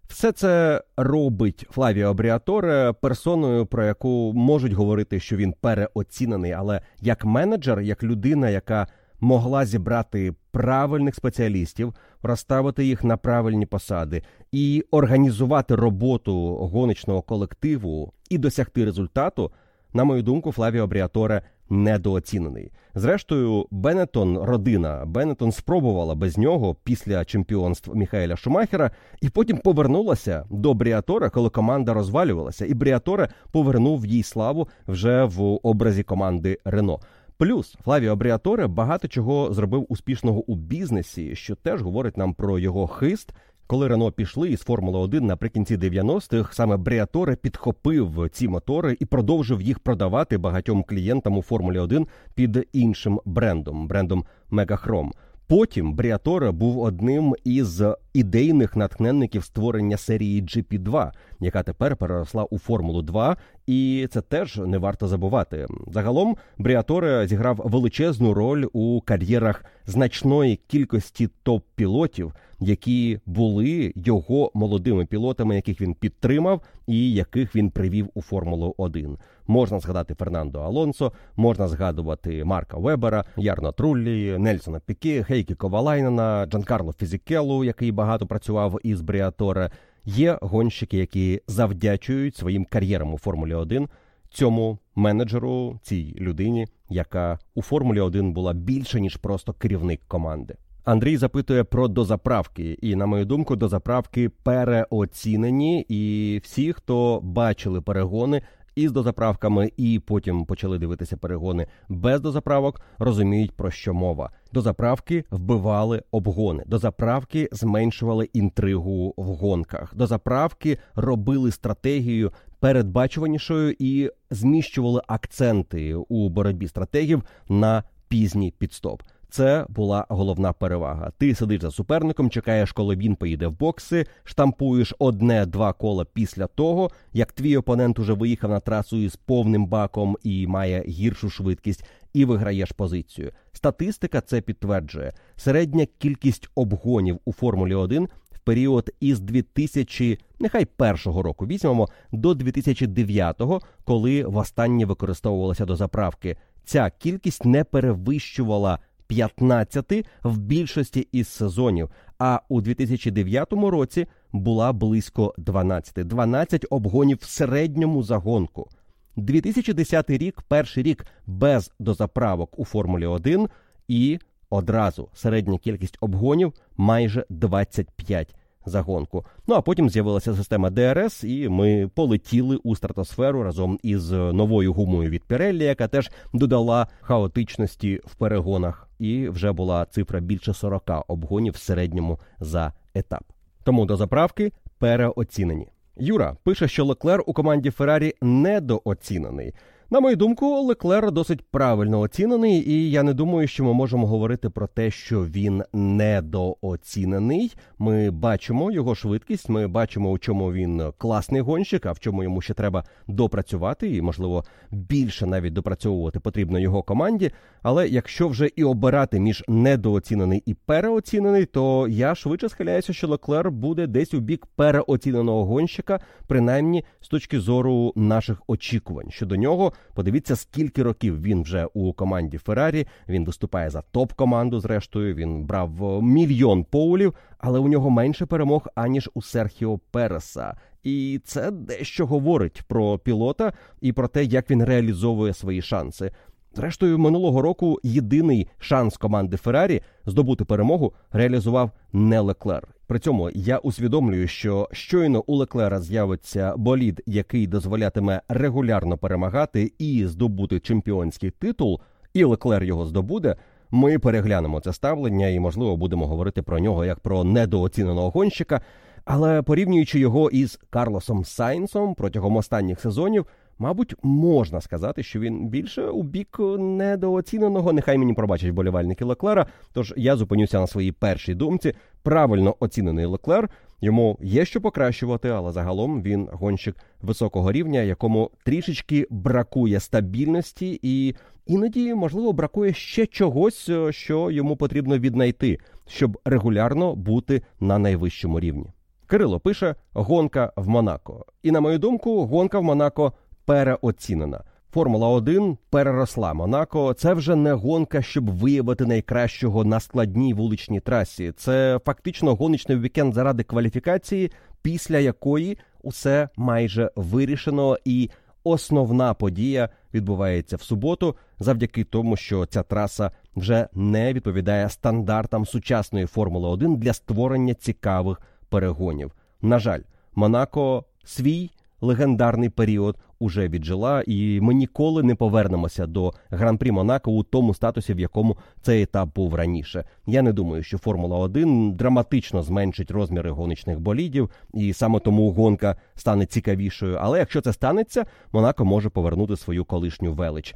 Все 0.08 0.32
це 0.32 0.84
робить 0.98 1.66
Флавіо 1.70 2.14
Бріаторе 2.14 2.94
персоною, 3.02 3.66
про 3.66 3.86
яку 3.86 4.34
можуть 4.36 4.74
говорити, 4.74 5.20
що 5.20 5.36
він 5.36 5.54
переоцінений, 5.62 6.52
але 6.52 6.82
як 7.02 7.26
менеджер, 7.26 7.82
як 7.82 8.04
людина, 8.04 8.50
яка 8.50 8.88
могла 9.20 9.66
зібрати 9.66 10.34
правильних 10.52 11.16
спеціалістів, 11.16 11.94
розставити 12.24 12.86
їх 12.86 13.04
на 13.04 13.18
правильні 13.18 13.66
посади 13.66 14.22
і 14.52 14.86
організувати 14.92 15.76
роботу 15.76 16.56
гоночного 16.56 17.22
колективу 17.22 18.14
і 18.30 18.38
досягти 18.38 18.86
результату, 18.86 19.52
на 19.94 20.04
мою 20.04 20.24
думку, 20.24 20.52
Флавіо 20.52 20.88
Бріаторе 20.88 21.42
недооцінений. 21.70 22.72
Зрештою, 22.96 23.66
Бенетон, 23.72 24.38
родина 24.38 25.04
Бенетон 25.06 25.52
спробувала 25.52 26.16
без 26.16 26.38
нього 26.38 26.76
після 26.84 27.26
чемпіонств 27.26 27.96
Міхаеля 27.96 28.36
Шумахера, 28.36 28.92
і 29.22 29.30
потім 29.30 29.58
повернулася 29.58 30.46
до 30.50 30.74
Бріатора, 30.74 31.30
коли 31.30 31.50
команда 31.50 31.94
розвалювалася, 31.94 32.66
і 32.66 32.74
Бріаторе 32.74 33.30
повернув 33.52 34.06
їй 34.06 34.24
славу 34.24 34.68
вже 34.88 35.24
в 35.24 35.60
образі 35.64 36.04
команди 36.04 36.58
Рено. 36.66 37.00
Плюс 37.40 37.78
Флавіо 37.84 38.16
Бріаторе 38.16 38.68
багато 38.68 39.08
чого 39.08 39.54
зробив 39.54 39.86
успішного 39.90 40.40
у 40.40 40.56
бізнесі, 40.56 41.36
що 41.36 41.56
теж 41.56 41.82
говорить 41.82 42.18
нам 42.18 42.34
про 42.34 42.60
його 42.60 42.88
хист. 42.88 43.34
Коли 43.68 43.88
Рено 43.88 44.12
пішли 44.12 44.50
із 44.50 44.60
Формули 44.60 45.00
1 45.00 45.26
наприкінці 45.26 45.78
90-х, 45.78 46.56
саме 46.56 46.78
Бріаторе 46.78 47.36
підхопив 47.36 48.30
ці 48.32 48.48
мотори 48.48 48.98
і 49.00 49.06
продовжив 49.06 49.62
їх 49.62 49.80
продавати 49.80 50.38
багатьом 50.38 50.84
клієнтам 50.84 51.38
у 51.38 51.42
Формулі 51.42 51.80
1 51.80 52.08
під 52.36 52.68
іншим 52.74 53.22
брендом 53.26 53.88
брендом 53.88 54.26
Мегахром. 54.50 55.12
Потім 55.48 55.94
Бріаторе 55.94 56.52
був 56.52 56.80
одним 56.80 57.36
із 57.44 57.82
ідейних 58.14 58.76
натхненників 58.76 59.44
створення 59.44 59.98
серії 59.98 60.42
GP2, 60.42 61.12
яка 61.40 61.64
тепер 61.64 61.96
переросла 61.96 62.44
у 62.44 62.58
Формулу 62.58 63.02
2, 63.02 63.38
і 63.68 64.08
це 64.12 64.22
теж 64.22 64.58
не 64.58 64.78
варто 64.78 65.08
забувати. 65.08 65.68
Загалом 65.92 66.38
Бріаторе 66.58 67.28
зіграв 67.28 67.62
величезну 67.66 68.34
роль 68.34 68.66
у 68.74 69.02
кар'єрах 69.02 69.66
значної 69.86 70.60
кількості 70.68 71.30
топ-пілотів, 71.46 72.32
які 72.60 73.20
були 73.26 73.94
його 73.96 74.52
молодими 74.54 75.06
пілотами, 75.06 75.56
яких 75.56 75.82
він 75.82 75.94
підтримав 75.94 76.62
і 76.88 77.14
яких 77.14 77.56
він 77.56 77.72
привів 77.72 78.10
у 78.14 78.22
Формулу 78.22 78.74
1 78.78 79.18
Можна 79.48 79.80
згадати 79.80 80.16
Фернандо 80.16 80.60
Алонсо, 80.60 81.12
можна 81.36 81.68
згадувати 81.68 82.44
Марка 82.44 82.78
Вебера, 82.78 83.26
Ярно 83.38 83.72
Труллі, 83.72 84.38
Нельсона 84.38 84.80
Піке, 84.80 85.24
Хейкі 85.24 85.56
Ковалайнена, 85.56 86.46
Джанкарло 86.46 86.94
Фізікелу, 86.94 87.64
який 87.64 87.92
багато 88.00 88.28
працював 88.28 88.80
із 88.84 89.02
Бріаторе. 89.02 89.70
Є 90.06 90.38
гонщики, 90.42 90.98
які 90.98 91.42
завдячують 91.48 92.36
своїм 92.36 92.66
кар'єрам 92.66 93.14
у 93.14 93.18
Формулі 93.18 93.54
1 93.54 93.88
цьому 94.30 94.78
менеджеру, 94.96 95.80
цій 95.84 96.16
людині, 96.20 96.68
яка 96.90 97.40
у 97.56 97.62
Формулі 97.62 98.00
1 98.00 98.34
була 98.34 98.54
більше 98.54 99.02
ніж 99.02 99.16
просто 99.16 99.54
керівник 99.54 100.02
команди. 100.08 100.56
Андрій 100.84 101.18
запитує 101.18 101.64
про 101.64 101.88
дозаправки, 101.88 102.78
і 102.82 102.96
на 102.96 103.06
мою 103.06 103.26
думку, 103.26 103.56
дозаправки 103.56 104.30
переоцінені. 104.30 105.86
І 105.90 106.42
всі, 106.44 106.74
хто 106.74 107.20
бачили 107.24 107.82
перегони 107.82 108.42
із 108.82 108.92
дозаправками, 108.92 109.72
і 109.78 110.02
потім 110.06 110.46
почали 110.46 110.80
дивитися 110.80 111.18
перегони 111.18 111.68
без 111.90 112.22
дозаправок, 112.22 112.82
розуміють 112.98 113.52
про 113.52 113.72
що 113.72 113.94
мова. 113.94 114.32
Дозаправки 114.54 115.24
вбивали 115.32 116.04
обгони, 116.12 116.64
дозаправки 116.68 117.50
зменшували 117.52 118.30
інтригу 118.34 119.14
в 119.18 119.26
гонках. 119.26 119.96
Дозаправки 119.96 120.78
робили 120.96 121.52
стратегію 121.52 122.32
передбачуванішою 122.60 123.76
і 123.80 124.12
зміщували 124.30 125.02
акценти 125.08 125.96
у 125.96 126.30
боротьбі 126.30 126.68
стратегів 126.68 127.24
на 127.50 127.84
пізній 128.08 128.54
підстоп. 128.58 129.02
Це 129.30 129.66
була 129.70 130.06
головна 130.10 130.54
перевага. 130.54 131.12
Ти 131.18 131.36
сидиш 131.36 131.62
за 131.62 131.72
суперником, 131.72 132.30
чекаєш, 132.30 132.72
коли 132.72 132.96
він 132.96 133.16
поїде 133.16 133.48
в 133.48 133.60
бокси, 133.60 134.06
штампуєш 134.24 134.94
одне-два 135.00 135.74
кола 135.74 136.06
після 136.14 136.48
того, 136.48 136.90
як 137.14 137.32
твій 137.32 137.58
опонент 137.58 138.00
уже 138.00 138.14
виїхав 138.14 138.50
на 138.50 138.60
трасу 138.60 138.98
із 138.98 139.16
повним 139.16 139.66
баком 139.66 140.18
і 140.24 140.48
має 140.48 140.84
гіршу 140.88 141.30
швидкість, 141.30 141.86
і 142.14 142.26
виграєш 142.26 142.72
позицію. 142.72 143.32
Статистика 143.54 144.22
це 144.22 144.42
підтверджує. 144.42 145.14
Середня 145.36 145.88
кількість 145.98 146.50
обгонів 146.56 147.20
у 147.26 147.34
Формулі 147.34 147.76
1 147.76 148.10
в 148.32 148.40
період 148.40 148.90
із 149.00 149.20
2000, 149.20 150.20
нехай 150.40 150.66
першого 150.66 151.22
року 151.22 151.48
візьмемо 151.48 151.88
до 152.12 152.32
2009-го, 152.32 153.62
коли 153.84 154.24
востаннє 154.24 154.86
використовувалася 154.86 155.66
до 155.66 155.76
заправки. 155.76 156.38
Ця 156.66 156.90
кількість 156.90 157.46
не 157.46 157.64
перевищувала 157.64 158.80
15 159.10 160.06
в 160.24 160.38
більшості 160.38 161.08
із 161.12 161.28
сезонів. 161.28 161.90
А 162.20 162.40
у 162.50 162.62
2009 162.62 163.54
році 163.54 164.08
була 164.32 164.74
близько 164.74 165.34
12. 165.38 166.08
12 166.08 166.66
обгонів 166.70 167.18
в 167.22 167.26
середньому 167.26 168.04
загонку. 168.04 168.70
2010 169.16 170.10
рік, 170.10 170.42
перший 170.42 170.84
рік 170.84 171.06
без 171.28 171.72
дозаправок 171.80 172.60
у 172.60 172.66
Формулі 172.66 173.06
1 173.06 173.50
і 173.88 174.20
одразу 174.50 175.10
середня 175.14 175.58
кількість 175.58 175.98
обгонів 176.02 176.54
майже 176.78 177.26
25 177.30 178.36
за 178.70 178.82
гонку. 178.82 179.26
Ну 179.48 179.56
а 179.56 179.62
потім 179.62 179.90
з'явилася 179.90 180.36
система 180.36 180.70
ДРС, 180.70 181.24
і 181.24 181.50
ми 181.50 181.90
полетіли 181.96 182.56
у 182.56 182.76
стратосферу 182.76 183.44
разом 183.44 183.80
із 183.84 184.12
новою 184.12 184.74
гумою 184.74 185.10
від 185.10 185.24
Pirelli, 185.30 185.64
яка 185.64 185.88
теж 185.88 186.12
додала 186.34 186.88
хаотичності 187.02 188.02
в 188.06 188.16
перегонах, 188.16 188.90
і 189.00 189.30
вже 189.30 189.52
була 189.52 189.86
цифра 189.86 190.20
більше 190.20 190.54
40 190.54 190.92
обгонів 191.08 191.54
в 191.54 191.58
середньому 191.58 192.20
за 192.40 192.74
етап. 192.94 193.24
Тому 193.64 193.86
до 193.86 193.96
заправки 193.96 194.52
переоцінені. 194.80 195.68
Юра 195.98 196.38
пише, 196.44 196.68
що 196.68 196.86
Леклер 196.86 197.24
у 197.26 197.34
команді 197.34 197.72
Феррарі 197.72 198.14
недооцінений. 198.22 199.54
На 199.92 200.00
мою 200.00 200.16
думку, 200.16 200.62
Леклер 200.62 201.12
досить 201.12 201.42
правильно 201.42 202.00
оцінений, 202.00 202.70
і 202.70 202.92
я 202.92 203.04
не 203.04 203.14
думаю, 203.14 203.48
що 203.48 203.64
ми 203.64 203.74
можемо 203.74 204.08
говорити 204.08 204.50
про 204.50 204.68
те, 204.68 204.92
що 204.92 205.26
він 205.26 205.64
недооцінений. 205.74 207.56
Ми 207.78 208.12
бачимо 208.12 208.72
його 208.72 208.96
швидкість, 208.96 209.50
ми 209.50 209.68
бачимо, 209.68 210.12
у 210.12 210.18
чому 210.18 210.54
він 210.54 210.84
класний 210.98 211.42
гонщик, 211.42 211.86
а 211.86 211.92
в 211.92 212.00
чому 212.00 212.24
йому 212.24 212.42
ще 212.42 212.54
треба 212.54 212.84
допрацювати, 213.08 213.96
і 213.96 214.02
можливо 214.02 214.44
більше 214.72 215.26
навіть 215.26 215.54
допрацьовувати 215.54 216.20
потрібно 216.20 216.60
його 216.60 216.84
команді. 216.84 217.32
Але 217.62 217.88
якщо 217.88 218.28
вже 218.28 218.50
і 218.56 218.64
обирати 218.64 219.20
між 219.20 219.44
недооцінений 219.48 220.44
і 220.46 220.54
переоцінений, 220.54 221.46
то 221.46 221.88
я 221.88 222.16
швидше 222.16 222.50
схиляюся, 222.50 222.94
що 222.94 223.08
Леклер 223.08 223.52
буде 223.52 223.88
десь 223.88 224.14
у 224.14 224.20
бік 224.20 224.46
переоціненого 224.56 225.46
гонщика, 225.46 226.00
принаймні 226.28 226.84
з 227.02 227.08
точки 227.08 227.40
зору 227.40 227.94
наших 227.96 228.42
очікувань 228.48 229.12
щодо 229.12 229.36
нього. 229.36 229.74
Подивіться, 229.94 230.36
скільки 230.36 230.84
років 230.84 231.22
він 231.22 231.44
вже 231.44 231.68
у 231.74 231.94
команді 231.94 232.38
Феррарі. 232.38 232.88
Він 233.10 233.26
виступає 233.26 233.70
за 233.70 233.82
топ-команду. 233.82 234.60
Зрештою, 234.60 235.16
він 235.16 235.46
брав 235.46 236.04
мільйон 236.04 236.64
поулів, 236.64 237.14
але 237.38 237.60
у 237.60 237.68
нього 237.68 237.90
менше 237.90 238.26
перемог 238.26 238.68
аніж 238.76 239.10
у 239.14 239.22
Серхіо 239.22 239.78
Переса. 239.92 240.58
І 240.84 241.22
це 241.26 241.52
дещо 241.52 242.06
говорить 242.06 242.62
про 242.68 242.98
пілота 242.98 243.54
і 243.82 243.94
про 243.94 244.08
те, 244.08 244.24
як 244.24 244.52
він 244.52 244.64
реалізовує 244.64 245.34
свої 245.34 245.62
шанси. 245.62 246.12
Зрештою, 246.54 247.00
минулого 247.00 247.42
року 247.42 247.80
єдиний 247.84 248.48
шанс 248.60 248.98
команди 248.98 249.38
Феррарі 249.38 249.82
здобути 250.06 250.46
перемогу 250.46 250.94
реалізував 251.12 251.72
не 251.94 252.20
Леклер. 252.20 252.68
При 252.90 253.00
цьому 253.00 253.30
я 253.34 253.58
усвідомлюю, 253.58 254.28
що 254.28 254.70
щойно 254.72 255.24
у 255.28 255.36
Леклера 255.36 255.82
з'явиться 255.82 256.54
болід, 256.58 257.02
який 257.06 257.48
дозволятиме 257.48 258.22
регулярно 258.30 258.98
перемагати 258.98 259.72
і 259.80 260.06
здобути 260.08 260.60
чемпіонський 260.60 261.32
титул, 261.32 261.82
і 262.14 262.24
Леклер 262.24 262.64
його 262.64 262.86
здобуде. 262.86 263.36
Ми 263.72 264.00
переглянемо 264.00 264.60
це 264.60 264.74
ставлення 264.74 265.28
і, 265.28 265.40
можливо, 265.40 265.78
будемо 265.78 266.08
говорити 266.08 266.42
про 266.42 266.60
нього 266.60 266.86
як 266.86 267.00
про 267.00 267.24
недооціненого 267.24 268.10
гонщика. 268.10 268.62
Але 269.06 269.42
порівнюючи 269.42 270.00
його 270.00 270.30
із 270.30 270.60
Карлосом 270.70 271.26
Сайнсом 271.26 271.96
протягом 271.96 272.38
останніх 272.38 272.80
сезонів, 272.80 273.26
мабуть, 273.60 273.96
можна 274.04 274.62
сказати, 274.62 275.04
що 275.04 275.20
він 275.20 275.48
більше 275.48 275.84
у 275.84 276.04
бік 276.04 276.40
недооціненого. 276.60 277.74
Нехай 277.74 277.98
мені 277.98 278.14
пробачать 278.14 278.50
болівальники 278.50 279.06
Леклера. 279.06 279.48
Тож 279.74 279.94
я 279.98 280.16
зупинюся 280.16 280.60
на 280.60 280.68
своїй 280.68 280.92
першій 280.92 281.34
думці. 281.36 281.74
Правильно 282.04 282.56
оцінений 282.60 283.06
Леклер. 283.06 283.50
Йому 283.82 284.18
є 284.22 284.46
що 284.46 284.62
покращувати, 284.62 285.30
але 285.30 285.52
загалом 285.52 286.02
він 286.02 286.30
гонщик 286.32 286.76
високого 287.02 287.52
рівня, 287.52 287.82
якому 287.82 288.32
трішечки 288.44 289.08
бракує 289.10 289.80
стабільності, 289.80 290.80
і 290.82 291.16
іноді, 291.46 291.94
можливо, 291.94 292.34
бракує 292.34 292.74
ще 292.74 293.06
чогось, 293.06 293.70
що 293.90 294.32
йому 294.32 294.56
потрібно 294.56 294.98
віднайти, 294.98 295.60
щоб 295.88 296.18
регулярно 296.26 296.96
бути 296.96 297.42
на 297.60 297.78
найвищому 297.78 298.40
рівні. 298.40 298.66
Кирило 299.08 299.40
пише: 299.40 299.76
гонка 299.94 300.54
в 300.56 300.68
Монако. 300.68 301.26
І 301.44 301.52
на 301.52 301.62
мою 301.62 301.80
думку, 301.80 302.26
гонка 302.26 302.60
в 302.60 302.64
Монако 302.64 303.14
переоцінена. 303.46 304.44
Формула 304.72 305.08
1 305.08 305.58
переросла 305.70 306.34
Монако. 306.34 306.94
Це 306.94 307.14
вже 307.14 307.36
не 307.36 307.54
гонка, 307.54 308.02
щоб 308.02 308.30
виявити 308.30 308.86
найкращого 308.86 309.64
на 309.64 309.80
складній 309.80 310.34
вуличній 310.34 310.80
трасі. 310.80 311.32
Це 311.38 311.80
фактично 311.86 312.36
гоночний 312.36 312.78
вікенд 312.78 313.14
заради 313.14 313.44
кваліфікації, 313.44 314.32
після 314.62 314.98
якої 314.98 315.58
усе 315.82 316.30
майже 316.36 316.92
вирішено, 316.96 317.78
і 317.86 318.10
основна 318.44 319.14
подія 319.14 319.70
відбувається 319.94 320.56
в 320.56 320.62
суботу, 320.62 321.16
завдяки 321.40 321.84
тому, 321.84 322.16
що 322.16 322.46
ця 322.46 322.64
траса 322.64 323.12
вже 323.36 323.68
не 323.74 324.14
відповідає 324.14 324.70
стандартам 324.70 325.46
сучасної 325.46 326.06
Формули 326.06 326.50
1 326.50 326.76
для 326.76 326.94
створення 326.94 327.54
цікавих 327.54 328.22
перегонів. 328.50 329.12
На 329.42 329.60
жаль, 329.60 329.82
Монако 330.16 330.86
свій 331.04 331.52
легендарний 331.82 332.50
період 332.50 332.98
уже 333.20 333.48
віджила, 333.48 334.04
і 334.08 334.42
ми 334.42 334.54
ніколи 334.54 335.04
не 335.04 335.16
повернемося 335.16 335.86
до 335.86 336.14
гран-прі 336.30 336.72
Монако 336.72 337.12
у 337.12 337.24
тому 337.24 337.54
статусі, 337.54 337.94
в 337.94 338.00
якому 338.00 338.38
цей 338.62 338.82
етап 338.82 339.16
був 339.16 339.36
раніше. 339.36 339.84
Я 340.08 340.22
не 340.22 340.34
думаю, 340.34 340.64
що 340.64 340.78
Формула 340.78 341.18
1 341.18 341.74
драматично 341.74 342.44
зменшить 342.44 342.92
розміри 342.92 343.32
гоночних 343.32 343.80
болідів, 343.80 344.30
і 344.54 344.74
саме 344.74 345.00
тому 345.00 345.32
гонка 345.32 345.76
стане 345.96 346.26
цікавішою. 346.26 346.98
Але 347.02 347.20
якщо 347.20 347.42
це 347.42 347.54
станеться, 347.54 348.06
Монако 348.32 348.66
може 348.66 348.90
повернути 348.90 349.36
свою 349.36 349.66
колишню 349.66 350.14
велич. 350.14 350.56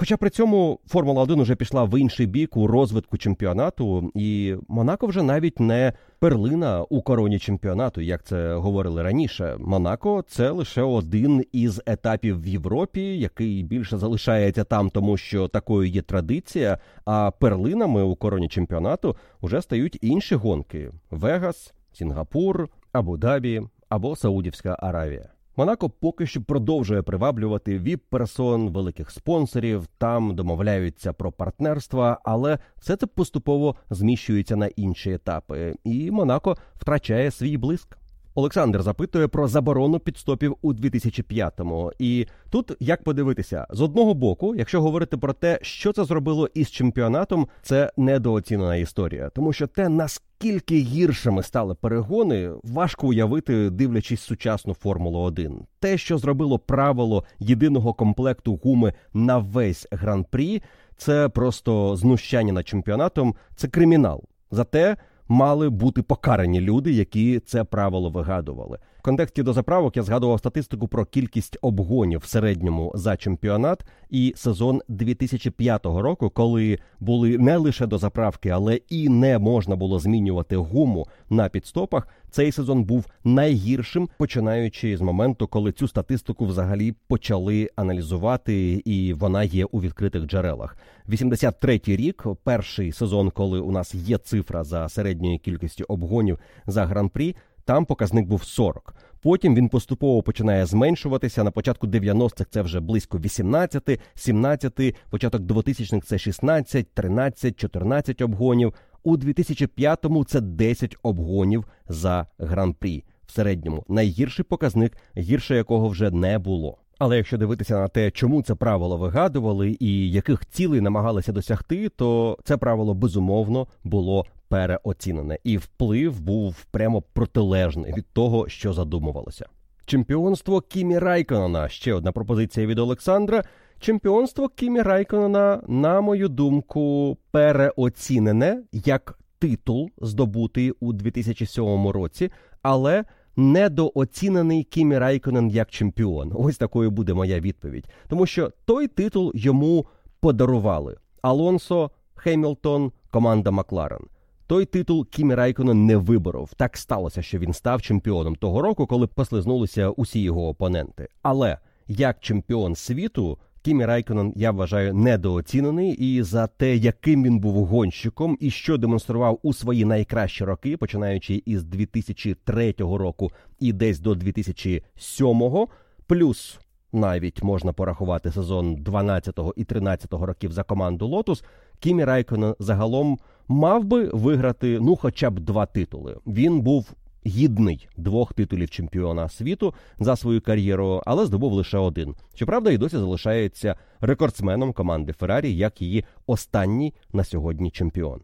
Хоча 0.00 0.16
при 0.16 0.30
цьому 0.30 0.80
Формула 0.86 1.22
1 1.22 1.40
уже 1.40 1.56
пішла 1.56 1.84
в 1.84 2.00
інший 2.00 2.26
бік 2.26 2.56
у 2.56 2.66
розвитку 2.66 3.18
чемпіонату, 3.18 4.10
і 4.14 4.54
Монако 4.68 5.06
вже 5.06 5.22
навіть 5.22 5.60
не 5.60 5.92
перлина 6.18 6.82
у 6.82 7.02
короні 7.02 7.38
чемпіонату, 7.38 8.00
як 8.00 8.22
це 8.22 8.54
говорили 8.54 9.02
раніше. 9.02 9.56
Монако 9.58 10.24
це 10.28 10.50
лише 10.50 10.82
один 10.82 11.44
із 11.52 11.82
етапів 11.86 12.42
в 12.42 12.46
Європі, 12.46 13.18
який 13.18 13.62
більше 13.62 13.96
залишається 13.96 14.64
там, 14.64 14.90
тому 14.90 15.16
що 15.16 15.48
такою 15.48 15.88
є 15.88 16.02
традиція. 16.02 16.78
А 17.04 17.30
перлинами 17.30 18.02
у 18.02 18.16
короні 18.16 18.48
чемпіонату 18.48 19.16
вже 19.42 19.62
стають 19.62 19.98
інші 20.00 20.34
гонки: 20.34 20.90
Вегас, 21.10 21.74
Сінгапур, 21.92 22.68
Абу-Дабі 22.92 23.68
або 23.88 24.16
Саудівська 24.16 24.76
Аравія. 24.80 25.37
Монако 25.58 25.90
поки 25.90 26.26
що 26.26 26.42
продовжує 26.42 27.02
приваблювати 27.02 27.78
віп-персон, 27.78 28.72
великих 28.72 29.10
спонсорів, 29.10 29.86
там 29.98 30.34
домовляються 30.34 31.12
про 31.12 31.32
партнерства, 31.32 32.20
але 32.24 32.58
все 32.76 32.96
це 32.96 33.06
поступово 33.06 33.76
зміщується 33.90 34.56
на 34.56 34.66
інші 34.66 35.12
етапи, 35.12 35.74
і 35.84 36.10
Монако 36.10 36.56
втрачає 36.76 37.30
свій 37.30 37.56
блиск. 37.56 37.97
Олександр 38.38 38.82
запитує 38.82 39.28
про 39.28 39.48
заборону 39.48 39.98
підстопів 39.98 40.56
у 40.62 40.72
2005-му. 40.72 41.92
І 41.98 42.26
тут 42.50 42.72
як 42.80 43.02
подивитися 43.02 43.66
з 43.70 43.80
одного 43.80 44.14
боку, 44.14 44.54
якщо 44.54 44.82
говорити 44.82 45.16
про 45.16 45.32
те, 45.32 45.58
що 45.62 45.92
це 45.92 46.04
зробило 46.04 46.48
із 46.54 46.70
чемпіонатом, 46.70 47.48
це 47.62 47.92
недооцінена 47.96 48.76
історія, 48.76 49.30
тому 49.34 49.52
що 49.52 49.66
те 49.66 49.88
наскільки 49.88 50.78
гіршими 50.78 51.42
стали 51.42 51.74
перегони, 51.74 52.50
важко 52.62 53.08
уявити, 53.08 53.70
дивлячись 53.70 54.20
сучасну 54.20 54.74
Формулу 54.74 55.18
1. 55.18 55.60
Те, 55.80 55.98
що 55.98 56.18
зробило 56.18 56.58
правило 56.58 57.24
єдиного 57.38 57.94
комплекту 57.94 58.60
гуми 58.64 58.92
на 59.14 59.38
весь 59.38 59.86
гран-прі, 59.90 60.62
це 60.96 61.28
просто 61.28 61.96
знущання 61.96 62.52
над 62.52 62.68
чемпіонатом, 62.68 63.34
це 63.56 63.68
кримінал. 63.68 64.22
Зате 64.50 64.96
мали 65.28 65.70
бути 65.70 66.02
покарані 66.02 66.60
люди, 66.60 66.92
які 66.92 67.40
це 67.40 67.64
правило 67.64 68.10
вигадували. 68.10 68.78
В 68.98 69.02
контексті 69.02 69.42
до 69.42 69.52
заправок 69.52 69.96
я 69.96 70.02
згадував 70.02 70.38
статистику 70.38 70.88
про 70.88 71.04
кількість 71.04 71.58
обгонів 71.62 72.20
в 72.20 72.26
середньому 72.26 72.92
за 72.94 73.16
чемпіонат 73.16 73.84
і 74.10 74.34
сезон 74.36 74.82
2005 74.88 75.86
року, 75.86 76.30
коли 76.30 76.78
були 77.00 77.38
не 77.38 77.56
лише 77.56 77.86
до 77.86 77.98
заправки, 77.98 78.48
але 78.48 78.80
і 78.88 79.08
не 79.08 79.38
можна 79.38 79.76
було 79.76 79.98
змінювати 79.98 80.56
гуму 80.56 81.06
на 81.30 81.48
підстопах. 81.48 82.08
Цей 82.30 82.52
сезон 82.52 82.84
був 82.84 83.06
найгіршим, 83.24 84.08
починаючи 84.18 84.96
з 84.96 85.00
моменту, 85.00 85.46
коли 85.46 85.72
цю 85.72 85.88
статистику 85.88 86.46
взагалі 86.46 86.94
почали 87.08 87.70
аналізувати, 87.76 88.82
і 88.84 89.12
вона 89.12 89.44
є 89.44 89.64
у 89.64 89.80
відкритих 89.80 90.22
джерелах. 90.22 90.76
83-й 91.08 91.96
рік, 91.96 92.24
перший 92.44 92.92
сезон, 92.92 93.30
коли 93.30 93.60
у 93.60 93.70
нас 93.70 93.94
є 93.94 94.18
цифра 94.18 94.64
за 94.64 94.88
середньою 94.88 95.38
кількістю 95.38 95.84
обгонів 95.88 96.38
за 96.66 96.86
гран-прі. 96.86 97.36
Там 97.64 97.84
показник 97.84 98.26
був 98.26 98.44
40. 98.44 98.94
Потім 99.22 99.54
він 99.54 99.68
поступово 99.68 100.22
починає 100.22 100.66
зменшуватися. 100.66 101.44
На 101.44 101.50
початку 101.50 101.86
90-х 101.86 102.46
це 102.50 102.62
вже 102.62 102.80
близько 102.80 103.18
18, 103.18 104.00
17, 104.14 104.96
початок 105.10 105.42
2000-х 105.42 106.06
це 106.06 106.18
16, 106.18 106.94
13, 106.94 107.56
14 107.56 108.22
обгонів. 108.22 108.74
У 109.08 109.16
2005-му 109.16 110.24
це 110.24 110.40
10 110.40 110.96
обгонів 111.02 111.64
за 111.88 112.26
гран-прі. 112.38 113.04
В 113.26 113.32
середньому 113.32 113.84
найгірший 113.88 114.44
показник, 114.44 114.96
гірше 115.16 115.56
якого 115.56 115.88
вже 115.88 116.10
не 116.10 116.38
було. 116.38 116.78
Але 116.98 117.16
якщо 117.16 117.38
дивитися 117.38 117.74
на 117.74 117.88
те, 117.88 118.10
чому 118.10 118.42
це 118.42 118.54
правило 118.54 118.96
вигадували 118.96 119.76
і 119.80 120.10
яких 120.10 120.46
цілей 120.46 120.80
намагалися 120.80 121.32
досягти, 121.32 121.88
то 121.88 122.38
це 122.44 122.56
правило 122.56 122.94
безумовно 122.94 123.66
було 123.84 124.26
переоцінене, 124.48 125.38
і 125.44 125.56
вплив 125.56 126.20
був 126.20 126.64
прямо 126.70 127.02
протилежний 127.02 127.92
від 127.92 128.06
того, 128.06 128.48
що 128.48 128.72
задумувалося. 128.72 129.46
Чемпіонство 129.86 130.60
Кімі 130.60 130.98
Райконена. 130.98 131.68
Ще 131.68 131.94
одна 131.94 132.12
пропозиція 132.12 132.66
від 132.66 132.78
Олександра. 132.78 133.44
Чемпіонство 133.80 134.48
Кімі 134.48 134.82
Райконена, 134.82 135.62
на 135.68 136.00
мою 136.00 136.28
думку, 136.28 137.16
переоцінене 137.30 138.62
як 138.72 139.18
титул, 139.38 139.90
здобутий 139.98 140.70
у 140.70 140.92
2007 140.92 141.88
році, 141.88 142.30
але 142.62 143.04
недооцінений 143.36 144.64
Кімі 144.64 144.98
Райконен 144.98 145.48
як 145.48 145.70
чемпіон. 145.70 146.32
Ось 146.34 146.56
такою 146.56 146.90
буде 146.90 147.14
моя 147.14 147.40
відповідь. 147.40 147.88
Тому 148.08 148.26
що 148.26 148.52
той 148.64 148.88
титул 148.88 149.32
йому 149.34 149.86
подарували 150.20 150.96
Алонсо, 151.22 151.90
Хемілтон, 152.14 152.92
команда 153.10 153.50
Макларен. 153.50 154.04
Той 154.46 154.64
титул 154.64 155.06
Кімі 155.06 155.34
Райконен 155.34 155.86
не 155.86 155.96
виборов. 155.96 156.50
Так 156.56 156.76
сталося, 156.76 157.22
що 157.22 157.38
він 157.38 157.52
став 157.52 157.82
чемпіоном 157.82 158.36
того 158.36 158.62
року, 158.62 158.86
коли 158.86 159.06
послизнулися 159.06 159.90
усі 159.90 160.20
його 160.20 160.48
опоненти. 160.48 161.08
Але 161.22 161.58
як 161.88 162.20
чемпіон 162.20 162.74
світу, 162.74 163.38
Кімі 163.68 163.84
Райконен, 163.84 164.32
я 164.36 164.50
вважаю, 164.50 164.94
недооцінений 164.94 165.92
і 165.92 166.22
за 166.22 166.46
те, 166.46 166.76
яким 166.76 167.24
він 167.24 167.38
був 167.38 167.64
гонщиком 167.64 168.36
і 168.40 168.50
що 168.50 168.78
демонстрував 168.78 169.38
у 169.42 169.52
свої 169.52 169.84
найкращі 169.84 170.44
роки, 170.44 170.76
починаючи 170.76 171.42
із 171.46 171.64
2003 171.64 172.74
року 172.78 173.30
і 173.60 173.72
десь 173.72 174.00
до 174.00 174.14
2007, 174.14 175.66
плюс 176.06 176.60
навіть 176.92 177.42
можна 177.42 177.72
порахувати 177.72 178.32
сезон 178.32 178.76
12 178.76 179.38
і 179.56 179.64
13 179.64 180.12
років 180.12 180.52
за 180.52 180.62
команду 180.62 181.06
Лотус. 181.06 181.44
Кімі 181.78 182.04
Райконен 182.04 182.54
загалом 182.58 183.18
мав 183.48 183.84
би 183.84 184.10
виграти 184.12 184.78
ну, 184.80 184.96
хоча 184.96 185.30
б 185.30 185.40
два 185.40 185.66
титули. 185.66 186.16
Він 186.26 186.60
був 186.60 186.92
гідний 187.26 187.88
двох 187.96 188.34
титулів 188.34 188.70
чемпіона 188.70 189.28
світу 189.28 189.74
за 189.98 190.16
свою 190.16 190.40
кар'єру, 190.40 191.02
але 191.06 191.26
здобув 191.26 191.52
лише 191.52 191.78
один. 191.78 192.14
Щоправда, 192.34 192.70
і 192.70 192.78
досі 192.78 192.96
залишається 192.96 193.76
рекордсменом 194.00 194.72
команди 194.72 195.12
Феррарі, 195.12 195.56
як 195.56 195.82
її 195.82 196.04
останній 196.26 196.94
на 197.12 197.24
сьогодні 197.24 197.70
чемпіон. 197.70 198.20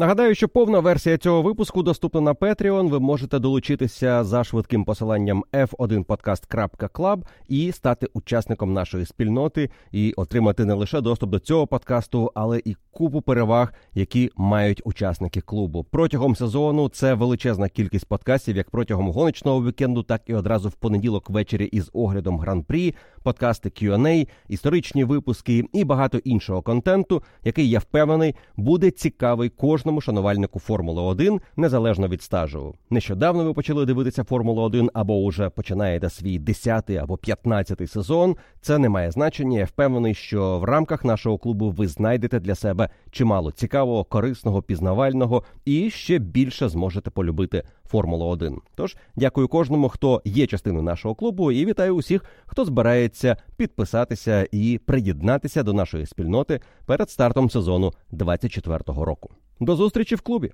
Нагадаю, 0.00 0.34
що 0.34 0.48
повна 0.48 0.80
версія 0.80 1.18
цього 1.18 1.42
випуску 1.42 1.82
доступна 1.82 2.20
на 2.20 2.34
Patreon. 2.34 2.88
Ви 2.88 3.00
можете 3.00 3.38
долучитися 3.38 4.24
за 4.24 4.44
швидким 4.44 4.84
посиланням 4.84 5.44
f1podcast.club 5.52 7.22
і 7.48 7.72
стати 7.72 8.08
учасником 8.14 8.72
нашої 8.72 9.06
спільноти 9.06 9.70
і 9.92 10.12
отримати 10.16 10.64
не 10.64 10.74
лише 10.74 11.00
доступ 11.00 11.30
до 11.30 11.38
цього 11.38 11.66
подкасту, 11.66 12.32
але 12.34 12.60
і 12.64 12.76
купу 12.90 13.20
переваг, 13.20 13.74
які 13.94 14.30
мають 14.36 14.82
учасники 14.84 15.40
клубу. 15.40 15.86
Протягом 15.90 16.36
сезону 16.36 16.88
це 16.88 17.14
величезна 17.14 17.68
кількість 17.68 18.06
подкастів, 18.06 18.56
як 18.56 18.70
протягом 18.70 19.10
гоночного 19.10 19.64
вікенду, 19.64 20.02
так 20.02 20.22
і 20.26 20.34
одразу 20.34 20.68
в 20.68 20.74
понеділок 20.74 21.30
ввечері 21.30 21.64
із 21.64 21.90
оглядом 21.92 22.38
гран-прі, 22.38 22.94
подкасти 23.22 23.68
Q&A, 23.68 24.28
історичні 24.48 25.04
випуски 25.04 25.64
і 25.72 25.84
багато 25.84 26.18
іншого 26.18 26.62
контенту, 26.62 27.22
який 27.44 27.70
я 27.70 27.78
впевнений 27.78 28.34
буде 28.56 28.90
цікавий 28.90 29.48
кожному 29.48 30.00
шанувальнику 30.00 30.58
Формули 30.58 31.02
1 31.02 31.40
незалежно 31.56 32.08
від 32.08 32.22
стажу. 32.22 32.74
Нещодавно 32.90 33.44
ви 33.44 33.52
почали 33.52 33.86
дивитися 33.86 34.24
Формулу 34.24 34.62
1 34.62 34.90
або 34.94 35.16
уже 35.16 35.50
починаєте 35.50 36.10
свій 36.10 36.38
10 36.38 36.90
або 36.90 37.16
15 37.16 37.90
сезон. 37.90 38.36
Це 38.60 38.78
не 38.78 38.88
має 38.88 39.10
значення. 39.10 39.58
Я 39.58 39.64
впевнений, 39.64 40.14
що 40.14 40.58
в 40.58 40.64
рамках 40.64 41.04
нашого 41.04 41.38
клубу 41.38 41.70
ви 41.70 41.88
знайдете 41.88 42.40
для 42.40 42.54
себе 42.54 42.88
чимало 43.10 43.52
цікавого, 43.52 44.04
корисного, 44.04 44.62
пізнавального 44.62 45.42
і 45.64 45.90
ще 45.90 46.18
більше 46.18 46.68
зможете 46.68 47.10
полюбити 47.10 47.62
Формулу 47.90 48.26
1. 48.26 48.58
Тож 48.74 48.96
дякую 49.16 49.48
кожному, 49.48 49.88
хто 49.88 50.22
є 50.24 50.46
частиною 50.46 50.82
нашого 50.82 51.14
клубу, 51.14 51.52
і 51.52 51.66
вітаю 51.66 51.94
усіх, 51.94 52.24
хто 52.46 52.64
збирається 52.64 53.36
підписатися 53.56 54.48
і 54.52 54.80
приєднатися 54.86 55.62
до 55.62 55.72
нашої 55.72 56.06
спільноти 56.06 56.60
перед 56.86 57.10
стартом 57.10 57.50
сезону 57.50 57.92
2024 58.10 59.04
року. 59.04 59.30
До 59.60 59.76
зустрічі 59.76 60.14
в 60.14 60.20
клубі. 60.20 60.52